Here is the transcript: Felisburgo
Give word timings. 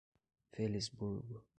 Felisburgo 0.53 1.45